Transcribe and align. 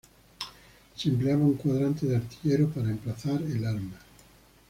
Se 0.95 1.09
empleaba 1.09 1.43
un 1.43 1.53
cuadrante 1.53 2.07
de 2.07 2.15
artillero 2.15 2.67
para 2.69 2.89
emplazar 2.89 3.39
el 3.39 3.63
arma. 3.67 3.99